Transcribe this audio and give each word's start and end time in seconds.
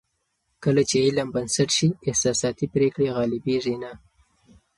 کله 0.63 0.81
چې 0.89 0.95
علم 1.05 1.27
بنسټ 1.35 1.69
شي، 1.77 1.89
احساساتي 2.09 2.65
پرېکړې 2.75 3.07
غالبېږي 3.15 3.75
نه. 3.83 3.91